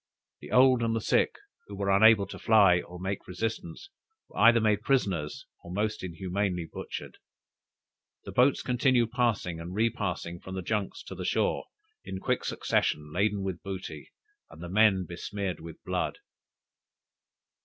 The 0.39 0.49
old 0.51 0.81
and 0.81 0.95
the 0.95 0.99
sick, 0.99 1.35
who 1.67 1.75
were 1.75 1.91
unable 1.95 2.25
to 2.25 2.39
fly, 2.39 2.81
or 2.81 2.99
make 2.99 3.27
resistance, 3.27 3.91
were 4.29 4.39
either 4.39 4.59
made 4.59 4.81
prisoners 4.81 5.45
or 5.61 5.71
most 5.71 6.03
inhumanly 6.03 6.65
butchered! 6.73 7.19
The 8.23 8.31
boats 8.31 8.63
continued 8.63 9.11
passing 9.11 9.59
and 9.59 9.75
repassing 9.75 10.39
from 10.39 10.55
the 10.55 10.63
junks 10.63 11.03
to 11.03 11.13
the 11.13 11.23
shore, 11.23 11.65
in 12.03 12.19
quick 12.19 12.43
succession, 12.45 13.13
laden 13.13 13.43
with 13.43 13.61
booty, 13.61 14.11
and 14.49 14.59
the 14.63 14.69
men 14.69 15.05
besmeared 15.05 15.59
with 15.59 15.77
blood! 15.83 16.17